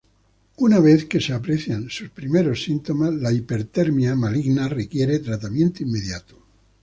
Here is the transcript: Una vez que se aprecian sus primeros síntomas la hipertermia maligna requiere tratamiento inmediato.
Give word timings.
Una 0.67 0.79
vez 0.79 1.05
que 1.05 1.19
se 1.21 1.31
aprecian 1.31 1.91
sus 1.91 2.09
primeros 2.09 2.63
síntomas 2.63 3.13
la 3.13 3.31
hipertermia 3.31 4.15
maligna 4.15 4.67
requiere 4.67 5.19
tratamiento 5.19 5.83
inmediato. 5.83 6.41